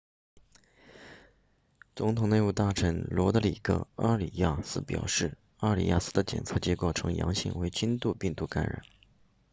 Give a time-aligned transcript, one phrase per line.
[1.95, 8.81] 总统内务大臣罗德里戈阿里亚斯表示阿里亚斯的检测结果呈阳性为轻度病毒感染